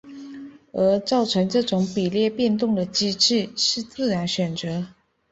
[0.73, 4.87] 而造成这种比例变动的机制是自然选择。